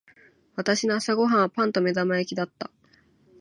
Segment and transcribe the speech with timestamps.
[0.55, 2.71] 私の朝ご飯はパンと目玉焼きだった。